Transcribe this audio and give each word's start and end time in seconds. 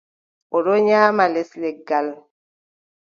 O 0.55 0.57
ɗon 0.65 0.81
nyaama 0.87 1.23
les 1.33 1.51
leggal. 1.61 2.07